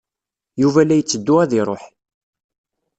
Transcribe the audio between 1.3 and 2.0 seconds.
ad iṛuḥ.